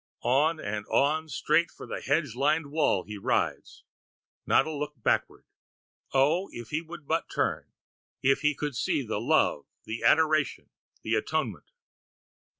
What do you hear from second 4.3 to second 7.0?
Not a look backward. Oh, if he